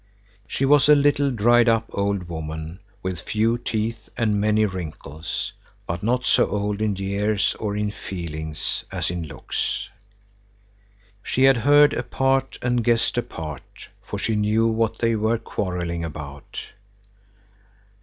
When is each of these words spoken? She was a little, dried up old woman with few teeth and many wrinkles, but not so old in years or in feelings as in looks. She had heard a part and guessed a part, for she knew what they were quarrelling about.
She 0.47 0.65
was 0.65 0.89
a 0.89 0.95
little, 0.95 1.29
dried 1.29 1.69
up 1.69 1.85
old 1.91 2.23
woman 2.27 2.79
with 3.03 3.21
few 3.21 3.59
teeth 3.59 4.09
and 4.17 4.41
many 4.41 4.65
wrinkles, 4.65 5.53
but 5.85 6.01
not 6.01 6.25
so 6.25 6.47
old 6.49 6.81
in 6.81 6.95
years 6.95 7.53
or 7.59 7.77
in 7.77 7.91
feelings 7.91 8.83
as 8.91 9.11
in 9.11 9.27
looks. 9.27 9.89
She 11.21 11.43
had 11.43 11.57
heard 11.57 11.93
a 11.93 12.01
part 12.01 12.57
and 12.63 12.83
guessed 12.83 13.15
a 13.19 13.21
part, 13.21 13.89
for 14.01 14.17
she 14.17 14.35
knew 14.35 14.65
what 14.65 14.97
they 14.97 15.15
were 15.15 15.37
quarrelling 15.37 16.03
about. 16.03 16.59